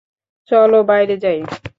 চলো 0.49 0.79
বাইরে 0.89 1.15
যাই? 1.23 1.39